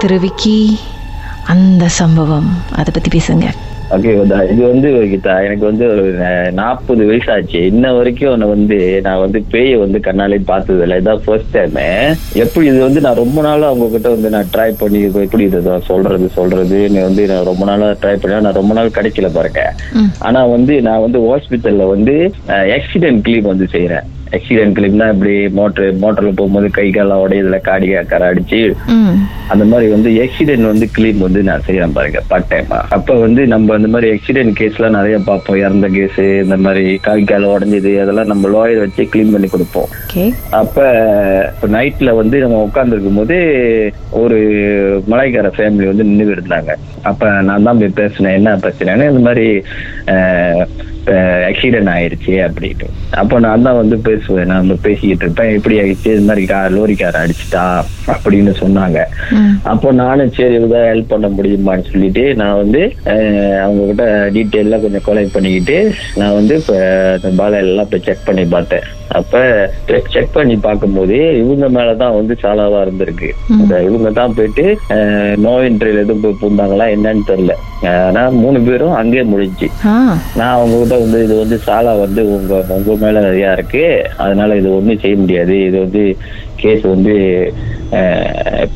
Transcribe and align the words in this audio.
திரு 0.00 0.18
விக்கி 0.18 0.58
அந்த 1.46 1.88
சம்பவம். 1.94 2.48
அதை 2.72 2.90
பற்றி 2.92 3.10
பேசுங்க. 3.10 3.46
ஓகே 3.94 4.10
இது 4.52 4.62
வந்து 4.66 4.88
கீதா 5.04 5.32
எனக்கு 5.44 5.64
வந்து 5.64 5.84
ஒரு 5.92 6.02
நாற்பது 6.52 7.06
வயசு 7.06 7.32
ஆச்சு 7.32 7.60
இன்ன 7.66 7.92
வரைக்கும் 7.92 8.36
நான் 8.36 8.48
வந்து 8.48 8.76
நான் 9.00 9.18
வந்து 9.18 9.38
பேயை 9.52 9.78
வந்து 9.78 9.98
கண்ணாலே 9.98 10.38
பார்த்தது 10.44 10.82
இல்லை 10.82 10.96
இதான் 11.00 11.22
ஃபர்ஸ்ட் 11.24 11.50
டைம் 11.52 11.78
எப்படி 12.36 12.66
இது 12.66 12.78
வந்து 12.78 13.00
நான் 13.00 13.14
ரொம்ப 13.14 13.42
நாளா 13.42 13.66
அவங்க 13.66 13.88
கிட்ட 13.88 14.08
வந்து 14.08 14.30
நான் 14.30 14.50
ட்ரை 14.52 14.68
பண்ணி 14.78 15.00
எப்படி 15.22 15.44
இது 15.44 15.60
சொல்றது 15.88 16.28
சொல்றது 16.34 16.78
நீ 16.88 17.00
வந்து 17.00 17.26
நான் 17.26 17.44
ரொம்ப 17.44 17.64
நாளா 17.64 17.88
ட்ரை 18.02 18.14
பண்ணி 18.16 18.40
நான் 18.40 18.52
ரொம்ப 18.52 18.74
நாள் 18.74 18.96
கிடைக்கல 18.98 19.30
பாருங்க. 19.32 19.64
ம். 19.94 20.10
ஆனா 20.20 20.42
வந்து 20.46 20.76
நான் 20.82 21.00
வந்து 21.00 21.20
ஹாஸ்பிட்டல்ல 21.26 21.86
வந்து 21.88 22.16
ஆக்சிடென்ட் 22.78 23.22
கிளீம் 23.22 23.52
வந்து 23.52 23.68
செய்யறேன் 23.72 24.08
ஆக்சிடென்ட் 24.32 24.76
கிளீம்னா 24.76 25.06
இப்படி 25.12 25.34
மோட்டர் 25.56 25.98
மோட்டர்ல 26.00 26.32
போகும்போது 26.34 26.68
கை 26.72 26.86
காலம் 26.90 27.22
உடையதுல 27.22 27.58
காடியாக்கார 27.64 28.28
அடிச்சு 28.30 28.60
ம். 28.94 29.16
அந்த 29.52 29.64
மாதிரி 29.64 29.86
வந்து 29.92 30.10
ஆக்சிடென்ட் 30.24 30.70
வந்து 30.70 30.86
கிளீம் 30.92 31.20
வந்து 31.24 31.40
நான் 31.42 31.64
செய்யறேன் 31.66 31.94
பாருங்க 31.94 32.20
பார்ட் 32.28 32.50
டைமா 32.50 32.78
அப்ப 32.96 33.16
வந்து 33.20 33.42
நம்ம 33.48 33.74
அந்த 33.74 33.88
மாதிரி 33.88 34.08
ஆக்சிடென்ட் 34.12 34.56
கேஸ் 34.58 34.78
எல்லாம் 34.78 34.96
நிறைய 34.98 35.16
பார்ப்போம். 35.22 35.38
இறந்த 35.62 35.88
கேஸ் 35.90 36.20
இந்த 36.44 36.56
மாதிரி 36.58 36.84
கால் 37.00 37.24
கால 37.24 37.48
உடஞ்சது 37.54 37.92
அதெல்லாம் 38.02 38.30
நம்ம 38.30 38.48
லாயர் 38.54 38.84
வச்சு 38.84 39.08
க்ளீன் 39.12 39.32
பண்ணி 39.32 39.48
கொடுப்போம். 39.48 39.90
அப்ப 40.60 40.76
அப்ப 41.50 41.68
நைட்ல 41.72 42.10
வந்து 42.16 42.36
நம்ம 42.42 42.60
உட்கார்ந்துருக்கும் 42.64 43.18
போது 43.18 43.36
ஒரு 44.20 44.38
மலைக்கார 45.08 45.48
ஃபேமிலி 45.56 45.86
வந்து 45.86 46.06
நின்று 46.10 46.36
இருந்தாங்க. 46.36 46.70
அப்ப 47.02 47.18
நான் 47.42 47.66
தான் 47.66 47.80
போய் 47.80 47.98
பேசினேன் 47.98 48.38
என்ன 48.38 48.54
பிரச்சனைன்னு 48.62 49.10
இந்த 49.10 49.22
மாதிரி 49.26 49.46
ஆக்சிடென்ட் 51.48 51.90
ஆயிருச்சு 51.94 52.34
அப்படின்ட்டு. 52.46 52.88
அப்போ 53.20 53.36
நான் 53.44 53.66
தான் 53.66 53.78
வந்து 53.80 53.96
பேசுவேன். 54.08 54.48
நான் 54.50 54.62
வந்து 54.64 54.76
பேசிக்கிட்டு 54.86 55.24
இருப்பேன். 55.24 55.54
எப்படி 55.58 55.76
ஆயிடுச்சு? 55.82 56.12
இது 56.16 56.26
மாதிரி 56.28 56.44
கா 56.52 56.60
லோரிக்கார 56.76 57.22
அடிச்சிட்டா? 57.24 57.64
அப்படின்னு 58.14 58.52
சொன்னாங்க. 58.62 58.98
அப்போ 59.72 59.88
நானும் 60.02 60.32
சரி 60.38 60.56
இதான் 60.60 60.88
ஹெல்ப் 60.90 61.12
பண்ண 61.14 61.28
முடியுமான்னு 61.36 61.88
சொல்லிட்டு 61.90 62.24
நான் 62.40 62.60
வந்து 62.62 62.82
அவங்க 63.64 63.82
கிட்ட 63.90 64.04
டீட்டெயிலாம் 64.36 64.84
கொஞ்சம் 64.84 65.06
கொலை 65.08 65.24
பண்ணிக்கிட்டு 65.36 65.78
நான் 66.20 66.36
வந்து 66.38 66.56
இப்போ 66.62 66.78
பாலை 67.40 67.58
எல்லாம் 67.66 67.90
போய் 67.92 68.06
செக் 68.08 68.26
பண்ணி 68.28 68.44
பார்த்தேன். 68.54 68.86
அப்ப 69.18 69.38
செக் 70.14 70.36
பண்ணி 70.36 70.56
பார்க்கும்போது 70.66 71.16
இவங்க 71.42 71.66
மேலதான் 71.76 72.16
வந்து 72.18 72.34
சாலாவா 72.42 72.80
இருந்திருக்கு. 72.84 73.30
இந்த 73.60 73.74
இவங்க 73.88 74.10
தான் 74.18 74.36
போயிட்டு 74.36 74.64
நோயின்றில் 75.46 76.00
எதுவும் 76.02 76.22
போய் 76.24 76.40
பூந்தாங்களா 76.42 76.86
என்னன்னு 76.96 77.24
தெரியல. 77.30 77.56
ஆனா 78.06 78.22
மூணு 78.42 78.58
பேரும் 78.68 78.96
அங்கேயே 79.00 79.24
முடிஞ்சு. 79.32 79.68
நான் 80.38 80.54
அவங்க 80.56 80.74
கிட்ட 80.90 81.04
வந்து 81.04 81.18
இது 81.24 81.34
வந்து 81.40 81.56
சாலா 81.66 81.90
வந்து 82.04 82.20
உங்க 82.36 82.54
உங்க 82.76 82.92
மேல 83.02 83.18
நிறையா 83.26 83.50
இருக்கு. 83.56 83.82
அதனால 84.22 84.56
இது 84.60 84.68
ஒண்ணும் 84.76 85.02
செய்ய 85.02 85.16
முடியாது. 85.22 85.54
இது 85.66 85.76
வந்து 85.84 86.02
கேஸ் 86.62 86.84
வந்து 86.94 87.12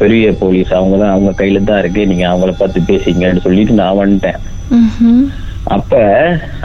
பெரிய 0.01 0.27
போலீஸ் 0.42 0.70
அவங்க 0.79 0.95
தான் 1.03 1.15
அவங்க 1.15 1.31
கையில 1.41 1.62
தான் 1.70 1.81
இருக்கு. 1.83 2.03
நீங்க 2.11 2.25
அவங்கள 2.31 2.53
பார்த்து 2.61 2.89
பேசிங்கன்னு 2.91 3.45
சொல்லிட்டு 3.47 3.81
நான் 3.81 4.01
வந்துட்டேன். 4.03 4.39
அப்ப 5.77 5.92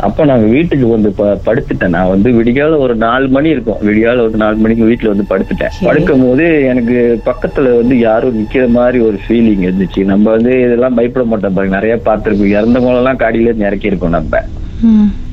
அப்ப 0.07 0.25
நாங்க 0.29 0.45
வீட்டுக்கு 0.55 0.87
வந்து 0.93 1.09
படுத்துட்டேன். 1.47 1.93
நான் 1.97 2.11
வந்து 2.13 2.29
விடிகால 2.37 2.79
ஒரு 2.85 2.95
நாலு 3.05 3.27
மணி 3.35 3.53
இருக்கும். 3.55 3.81
விடிகால 3.89 4.23
ஒரு 4.27 4.37
நாலு 4.43 4.57
மணிக்கு 4.63 4.89
வீட்டுல 4.89 5.13
வந்து 5.13 5.25
படுத்துட்டேன். 5.31 5.75
படுக்கும் 5.89 6.25
போது 6.27 6.45
எனக்கு 6.71 6.97
பக்கத்துல 7.29 7.75
வந்து 7.81 7.97
யாரும் 8.07 8.39
நிக்கிற 8.41 8.65
மாதிரி 8.77 8.99
ஒரு 9.09 9.19
ஃபீலிங் 9.25 9.65
இருந்துச்சு. 9.67 10.03
நம்ம 10.13 10.25
வந்து 10.37 10.53
இதெல்லாம் 10.65 10.97
பயப்பட 10.99 11.25
மாட்டோம் 11.31 11.57
பாருங்க. 11.57 11.77
நிறைய 11.79 11.97
பார்த்திருக்கோம் 12.09 12.55
இறந்தவங்க 12.57 13.01
எல்லாம் 13.03 13.21
காடியில 13.23 13.51
இருந்து 13.51 13.69
இறக்கி 13.71 13.91
இருக்கோம் 13.93 14.17
நம்ம 14.19 14.43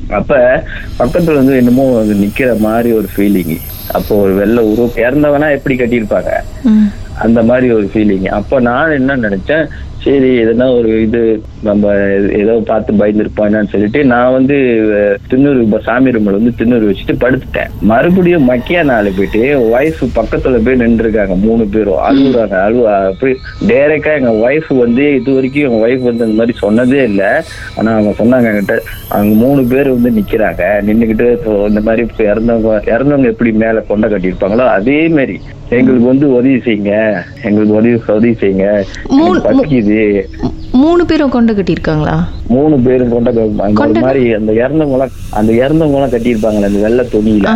அப்ப 0.09 0.63
பக்கத்துல 0.99 1.33
வந்து 1.33 1.55
என்னமோ 1.55 1.85
நிக்கிற 2.03 2.59
மாதிரி 2.59 2.91
ஒரு 2.91 3.07
ஃபீலிங் 3.15 3.57
அப்போ 3.87 4.15
ஒரு 4.15 4.33
வெள்ளை 4.33 4.63
உருவம் 4.63 4.95
இறந்தவனா 4.97 5.51
எப்படி 5.51 5.75
கட்டியிருப்பாங்க? 5.75 6.31
அந்த 7.19 7.43
மாதிரி 7.43 7.71
ஒரு 7.71 7.89
ஃபீலிங் 7.93 8.25
அப்ப 8.29 8.59
நான் 8.59 8.91
என்ன 8.91 9.15
நினைச்சேன்? 9.17 9.65
சரி 10.07 10.29
எதுனா 10.41 10.65
ஒரு 10.79 10.89
இது 11.05 11.21
நம்ம 11.67 11.93
ஏதோ 12.41 12.53
பார்த்து 12.69 12.91
பயந்துருப்பான்னு 12.99 13.71
சொல்லிட்டு 13.71 13.99
நான் 14.11 14.35
வந்து 14.35 14.57
இப்ப 15.63 15.79
சாமி 15.87 16.13
ரூம்ல 16.15 16.35
வந்து 16.37 16.53
திண்ணூறு 16.59 16.89
வச்சுட்டு 16.89 17.15
படுத்துட்டேன். 17.23 17.71
மறுபடியும் 17.91 18.47
மக்கியா 18.51 18.81
நாள் 18.89 19.09
போயிட்டு 19.17 19.41
ஒய்ஃப் 19.73 20.03
பக்கத்துல 20.19 20.61
போய் 20.67 20.79
நின்றுருக்காங்க 20.83 21.35
மூணு 21.45 21.65
பேரும். 21.73 21.99
அழுகுறாங்க 22.07 22.57
அழுவ 22.67 22.85
அப்படி 23.09 23.33
டைரக்டா 23.71 24.13
எங்க 24.19 24.33
ஒய்ஃப் 24.45 24.71
வந்து 24.83 25.05
இது 25.17 25.35
வரைக்கும் 25.37 25.67
எங்க 25.69 25.81
ஒய்ஃப் 25.87 26.07
வந்து 26.09 26.25
அந்த 26.27 26.37
மாதிரி 26.39 26.55
சொன்னதே 26.63 27.01
இல்லை. 27.09 27.31
ஆனா 27.77 27.89
அவங்க 27.97 28.13
சொன்னாங்க 28.21 28.51
என்கிட்ட 28.53 28.77
அவங்க 29.15 29.35
மூணு 29.43 29.63
பேர் 29.73 29.93
வந்து 29.97 30.11
நிக்கிறாங்க. 30.19 30.63
நின்னுக்கிட்டு 30.89 31.27
இப்போ 31.37 31.53
இந்த 31.73 31.83
மாதிரி 31.89 32.05
இறந்தவங்க 32.31 32.73
இறந்தவங்க 32.95 33.33
எப்படி 33.35 33.53
மேல 33.65 33.85
கொண்டை 33.91 34.09
கட்டியிருப்பாங்களோ 34.09 34.67
அதே 34.79 34.99
மாதிரி 35.19 35.37
எங்களுக்கு 35.77 36.09
வந்து 36.11 36.27
உதவி 36.35 36.57
செய்யுங்க. 36.65 36.91
எங்களுக்கு 37.47 37.77
உதவி 37.79 37.95
உதவி 38.17 38.29
செய்யுங்க. 38.41 38.67
பசிக்குது. 39.47 39.96
மூணு 40.71 41.05
பேரும் 41.05 41.29
கொண்டு 41.29 41.53
கட்டியிருக்காங்களா? 41.53 42.15
மூணு 42.47 42.75
பேரும் 42.79 43.09
கொண்ட 43.09 43.31
அந்த 43.65 43.99
மாதிரி 43.99 44.33
அந்த 44.33 44.51
இறந்தவங்க 44.53 45.07
அந்த 45.29 45.53
இறந்தவங்க 45.53 45.97
எல்லாம் 45.97 46.09
கட்டியிருப்பாங்களே 46.09 46.67
அந்த 46.69 46.79
வெள்ளை 46.85 47.05
துணியில. 47.11 47.47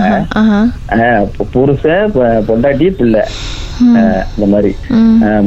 புருஷன் 1.52 2.12
பொண்டாட்டி 2.48 2.88
பிள்ளை. 2.98 3.22
இந்த 3.84 4.48
மாதிரி. 4.54 4.72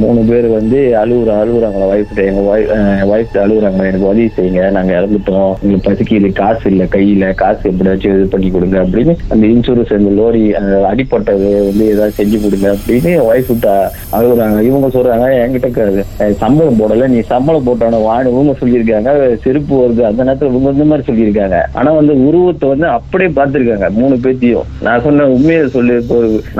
மூணு 0.02 0.20
பேர் 0.30 0.46
வந்து 0.56 0.78
அழுகுற 1.02 1.30
அழுகுறாங்களா 1.42 1.88
ஒய்ஃப்ட 1.94 2.20
எங்க 2.30 2.42
ஒய்ஃப் 3.12 3.36
அழுகுறாங்க 3.44 3.82
எனக்கு 3.90 4.10
உதவி 4.12 4.28
செய்யுங்க 4.36 4.62
நாங்க 4.76 4.92
இறந்துட்டோம் 4.98 5.52
எங்களுக்கு 5.62 5.88
பசிக்குது 5.88 6.30
காசு 6.40 6.66
இல்ல 6.72 6.84
கையில 6.94 7.26
காசு 7.42 7.62
எப்படியாச்சும் 7.72 8.16
இது 8.16 8.26
பண்ணி 8.34 8.50
கொடுங்க 8.56 8.78
அப்படின்னு 8.84 9.14
அந்த 9.34 9.44
இன்சூரன்ஸ் 9.54 9.94
அந்த 9.98 10.12
லோரி 10.20 10.44
அந்த 10.60 10.74
அடிப்பட்டது 10.92 11.50
வந்து 11.68 11.86
ஏதாவது 11.94 12.18
செஞ்சு 12.20 12.40
கொடுங்க 12.44 12.68
அப்படின்னு 12.76 13.12
ஒய்ஃப் 13.30 13.52
அழுகுறாங்க 14.18 14.58
இவங்க 14.70 14.88
சொல்றாங்க 14.96 15.28
என்கிட்ட 15.42 15.70
சம்பளம் 16.42 16.80
போடல 16.80 17.08
நீ 17.14 17.20
சம்பளம் 17.32 17.66
போட்டான 17.68 18.00
வாணி 18.06 18.28
இவங்க 18.34 18.54
சொல்லியிருக்காங்க 18.60 19.10
செருப்பு 19.44 19.74
வருது 19.82 20.02
அந்த 20.10 20.20
நேரத்துல 20.26 20.52
இவங்க 20.52 20.74
இந்த 20.76 20.86
மாதிரி 20.90 21.08
சொல்லியிருக்காங்க. 21.10 21.58
ஆனா 21.78 21.90
வந்து 22.00 22.14
உருவத்தை 22.26 22.68
வந்து 22.72 22.86
அப்படியே 22.96 23.30
பார்த்திருக்காங்க 23.38 23.88
மூணு 24.00 24.14
பேத்தியும். 24.24 24.68
நான் 24.86 25.04
சொன்ன 25.06 25.28
உண்மையை 25.36 25.62
சொல்லி 25.76 25.92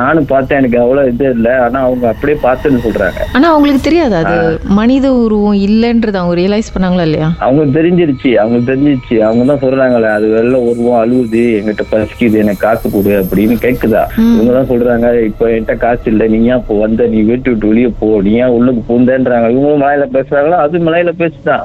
நானும் 0.01 0.31
பார்த்தேன் 0.33 0.61
எனக்கு 0.61 0.79
அவ்வளவு 0.85 1.13
இது 1.13 1.27
இல்லை 1.37 1.53
ஆனா 1.65 1.81
அவங்க 1.87 2.07
அப்படியே 2.09 2.37
பார்த்தேன்னு 2.43 2.81
சொல்றாங்க. 2.85 3.21
ஆனா 3.37 3.47
அவங்களுக்கு 3.53 3.83
தெரியாது 3.83 4.15
அது? 4.21 4.37
மனித 4.79 5.07
உருவம் 5.23 5.59
இல்லைன்றது 5.67 6.21
அவங்க 6.21 6.37
ரியலைஸ் 6.41 6.73
பண்ணாங்களா 6.75 7.07
இல்லையா? 7.09 7.29
அவங்க 7.47 7.65
தெரிஞ்சிருச்சு 7.79 8.33
அவங்க 8.43 8.59
தெரிஞ்சிருச்சு. 8.71 9.17
அவங்க 9.29 9.45
தான் 9.45 9.63
சொல்றாங்களே 9.65 10.11
அது 10.17 10.29
வெள்ள 10.35 10.55
உருவம் 10.69 11.01
அழுகுது 11.01 11.45
எங்கிட்ட 11.59 11.87
பசிக்குது 11.93 12.43
எனக்கு 12.43 12.65
காசு 12.65 12.87
கொடு 12.89 13.15
அப்படின்னு 13.21 13.57
கேக்குதா? 13.65 14.03
இவங்க 14.29 14.53
தான் 14.59 14.71
சொல்றாங்க 14.73 14.93
இப்ப 15.31 15.51
என்கிட்ட 15.51 15.77
காசு 15.85 16.07
இல்ல 16.13 16.29
நீ 16.33 16.41
ஏன் 16.47 16.61
இப்போ 16.63 16.77
வந்த 16.85 17.07
நீ 17.07 17.21
வீட்டு 17.23 17.51
விட்டு 17.51 17.73
வெளியே 17.73 17.91
போ 18.01 18.11
நீ 18.27 18.35
ஏன் 18.43 18.55
உள்ளுக்கு 18.57 18.83
பூந்தேன்றாங்க 18.89 19.49
இவங்களும் 19.55 19.83
மலையில 19.85 20.07
பேசுறாங்களோ? 20.17 20.59
அது 20.65 20.85
மலையில 20.89 21.13
பேசுதான். 21.21 21.65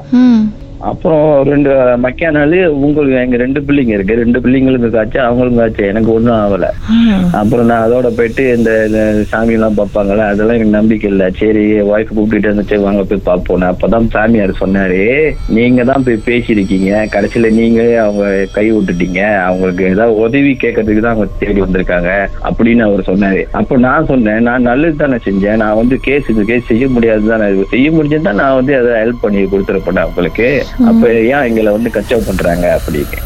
அப்புறம் 0.88 1.24
ரெண்டு 1.48 1.70
மக்கியா 2.02 2.28
நாள் 2.36 2.54
உங்களுக்கு 2.84 3.16
எங்க 3.22 3.36
ரெண்டு 3.42 3.60
பிள்ளைங்க 3.66 3.92
இருக்கு. 3.96 4.14
ரெண்டு 4.20 4.38
பிள்ளைங்களுக்கு 4.44 4.88
காய்ச்சி 4.94 5.18
அவங்களுக்கும் 5.24 5.60
காய்ச்சி 5.62 5.82
எனக்கு 5.92 6.10
ஒண்ணும் 6.14 6.38
ஆகல. 6.42 6.66
அப்புறம் 7.40 7.68
நான் 7.70 7.84
அதோட 7.86 8.08
போயிட்டு 8.18 8.44
இந்த 8.56 8.70
சாமி 9.32 9.56
எல்லாம் 9.56 9.76
பார்ப்பாங்கல்ல 9.80 10.28
அதெல்லாம் 10.32 10.56
எனக்கு 10.58 10.76
நம்பிக்கை 10.78 11.08
இல்லை. 11.10 11.26
சரி 11.40 11.64
ஒய்ஃப் 11.90 12.14
கூப்பிட்டு 12.18 12.48
இருந்துச்சு 12.48 12.78
வாங்க 12.86 13.02
போய் 13.10 13.26
பார்ப்போம் 13.28 13.66
அப்பதான் 13.70 14.08
சாமியார் 14.14 14.54
சொன்னாரு 14.62 15.02
நீங்க 15.56 15.84
தான் 15.90 16.06
போய் 16.06 16.24
பேசியிருக்கீங்க. 16.28 16.92
கடைசியில 17.14 17.50
நீங்களே 17.58 17.96
அவங்க 18.04 18.24
கை 18.56 18.66
விட்டுட்டீங்க. 18.72 19.20
அவங்களுக்கு 19.48 19.84
ஏதாவது 19.92 20.16
உதவி 20.24 20.54
கேட்கறதுக்கு 20.64 21.04
தான் 21.06 21.14
அவங்க 21.14 21.38
தேடி 21.42 21.60
வந்திருக்காங்க 21.66 22.10
அப்படின்னு 22.50 22.84
அவர் 22.88 23.08
சொன்னாரு. 23.10 23.42
அப்போ 23.60 23.76
நான் 23.86 24.10
சொன்னேன் 24.12 24.42
நான் 24.50 24.68
நல்லது 24.70 24.96
தானே 25.04 25.20
செஞ்சேன். 25.28 25.60
நான் 25.64 25.78
வந்து 25.82 25.98
கேஸ் 26.08 26.32
இது 26.34 26.48
கேஸ் 26.52 26.68
செய்ய 26.72 26.88
முடியாது 26.96 27.32
தானே 27.34 27.48
செய்ய 27.76 27.88
முடிஞ்சதா 27.98 28.34
நான் 28.42 28.58
வந்து 28.60 28.74
அதை 28.80 28.92
ஹெல்ப் 29.02 29.24
பண்ணி 29.26 29.44
கொடுத்துருப்பேன் 29.54 30.04
அவங்களுக்கு. 30.06 30.50
அப்ப 30.78 31.12
ஏன் 31.12 31.42
எங்களை 31.42 31.72
வந்து 31.72 31.90
கச்சவ் 31.90 32.26
பண்றாங்க 32.26 32.80
அப்படின்னு. 32.80 33.18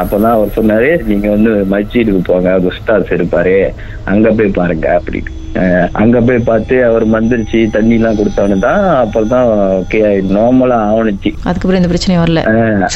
அப்பதான் 0.00 0.36
அவர் 0.36 0.56
சொன்னாரு 0.56 1.02
நீங்க 1.04 1.28
வந்து 1.28 1.66
மஸ்ஜிதுக்கு 1.70 2.22
போங்க 2.24 2.52
அது 2.52 2.70
உஸ்தாத் 2.72 3.16
இருப்பாரு. 3.18 3.56
அங்க 4.04 4.30
போய் 4.30 4.58
பாருங்க 4.60 5.00
அப்படின்னு 5.00 5.32
அஹ் 5.54 5.88
அங்க 5.92 6.20
போய் 6.20 6.38
பார்த்து 6.38 6.84
அவர் 6.84 7.04
மந்திரிச்சு 7.06 7.70
தண்ணி 7.70 7.94
எல்லாம் 7.94 8.16
கொடுத்தவனு 8.16 8.58
தான் 8.58 8.80
அப்பதான் 9.02 9.44
ஓகே 9.76 9.98
நார்மலா 10.36 10.78
ஆவணுச்சு. 10.86 11.30
அதுக்கப்புறம் 11.44 11.80
இந்த 11.80 11.88
பிரச்சனை 11.88 12.14
வரல. 12.18 12.40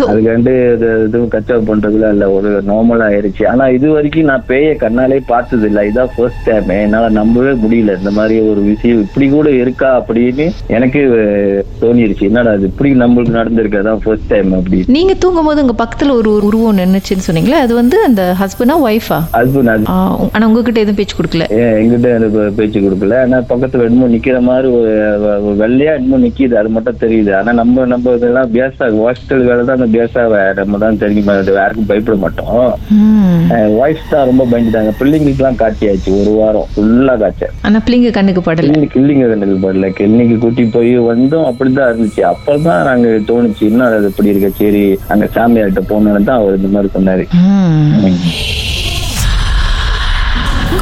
அதுக்காண்டு 0.07 0.55
இது 0.75 1.05
இதுவும் 1.05 1.31
கச்சவ் 1.31 1.69
பண்றதுல 1.69 2.11
இல்ல 2.11 2.31
ஒரு 2.31 2.63
நார்மலா 2.67 3.07
ஆயிருச்சு. 3.11 3.49
ஆனா 3.49 3.69
இது 3.69 3.91
வரைக்கும் 3.91 4.25
நான் 4.25 4.47
பேய 4.47 4.73
கண்ணாலே 4.81 5.21
பார்த்தது 5.27 5.67
இல்ல 5.67 5.85
இதான் 5.85 6.13
ஃபர்ஸ்ட் 6.17 6.43
டைம் 6.49 6.69
என்னால 6.79 7.09
நம்பவே 7.11 7.53
முடியல. 7.65 7.99
இந்த 7.99 8.11
மாதிரி 8.11 8.41
ஒரு 8.49 8.61
விஷயம் 8.63 9.01
இப்படி 9.01 9.29
கூட 9.29 9.51
இருக்கா 9.51 9.91
அப்படின்னு 10.01 10.49
எனக்கு 10.69 11.03
தோணிருச்சு. 11.83 12.27
என்னடா 12.31 12.51
அது 12.51 12.67
இப்படி 12.67 12.93
நம்மளுக்கு 12.95 13.39
நடந்திருக்கு 13.39 13.81
அதான் 13.83 14.03
ஃபர்ஸ்ட் 14.07 14.27
டைம் 14.27 14.53
அப்படி 14.53 14.85
நீங்க 14.89 15.15
தூங்கும் 15.15 15.45
போது 15.45 15.65
உங்க 15.67 15.77
பக்கத்துல 15.85 16.11
ஒரு 16.13 16.33
உருவம் 16.33 16.48
உருவம் 16.49 16.79
நின்னுச்சுன்னு 16.81 17.27
சொன்னீங்களே 17.29 17.59
அது 17.65 17.73
வந்து 17.81 17.97
அந்த 18.09 18.23
ஹஸ்பண்டா 18.41 18.77
ஒய்ஃபா 18.87 19.21
ஹஸ்பண்ட் 19.37 19.89
ஆனா 20.35 20.45
உங்ககிட்ட 20.49 20.79
எதுவும் 20.85 20.99
பேச்சு 21.01 21.17
கொடுக்கல? 21.19 21.45
எங்கிட்ட 21.81 22.09
எனக்கு 22.19 22.41
பேச்சு 22.59 22.79
கொடுக்கல. 22.85 23.17
ஆனா 23.25 23.39
பக்கத்துல 23.53 23.87
என்னமோ 23.89 24.09
நிக்கிற 24.15 24.39
மாதிரி 24.49 24.69
ஒரு 24.79 24.93
வெள்ளையா 25.63 25.93
என்னமோ 25.99 26.19
நிக்கிது 26.25 26.59
அது 26.61 26.71
மட்டும் 26.77 27.01
தெரியுது. 27.05 27.33
ஆனா 27.41 27.51
நம்ம 27.61 27.87
நம்ம 27.93 28.15
இதெல்லாம் 28.19 28.53
பேசா 28.59 28.87
ஹாஸ்டல் 28.99 29.45
வேலை 29.49 29.63
தான் 29.69 29.79
அந்த 29.79 29.89
பேசாவ 29.99 30.43
நம்ம 30.61 30.79
தான் 30.85 31.01
தெரியுமா 31.05 31.35
யாருக்கும் 31.61 31.89
பயப்பட 31.91 32.17
மாட்டோம். 32.25 32.61
வாய்ஸ் 33.79 34.11
தான் 34.13 34.27
ரொம்ப 34.31 34.43
பயந்துட்டாங்க. 34.53 34.93
பிள்ளைங்களுக்கு 35.01 35.43
எல்லாம் 35.43 35.61
காட்டியாச்சு 35.63 36.11
ஒரு 36.23 36.33
வாரம் 36.41 36.69
ஃபுல்லா 36.73 37.15
காய்ச்சல். 37.23 37.55
ஆனா 37.67 37.79
பிள்ளைங்க 37.87 38.13
கண்ணுக்கு 38.19 38.43
படல. 38.49 38.73
கிள்ளிங்க 38.97 39.27
கண்ணுக்கு 39.33 39.59
படல. 39.67 39.89
கிளினிக்கு 39.99 40.37
கூட்டி 40.45 40.65
போய் 40.77 40.93
வந்தோம் 41.11 41.47
அப்படிதான் 41.51 41.91
இருந்துச்சு. 41.91 42.23
அப்பதான் 42.33 42.83
நாங்க 42.91 43.09
தோணுச்சு 43.31 43.63
இன்னும் 43.71 43.87
அது 43.89 44.11
எப்படி 44.11 44.33
இருக்க? 44.33 44.51
சரி 44.63 44.85
அங்க 45.13 45.25
சாமியார்கிட்ட 45.37 45.83
போனோன்னு 45.93 46.29
தான் 46.31 46.38
அவர் 46.39 46.57
இந்த 46.57 46.69
மாதிரி. 46.69 47.27
உங்க 47.95 48.09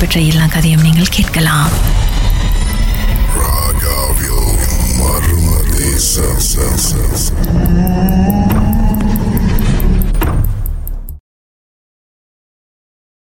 இடம்பெற்ற 0.00 0.20
எல்லா 0.32 0.44
கதையும் 0.46 0.82
நீங்கள் 0.82 1.10
கேட்கலாம். 1.10 1.72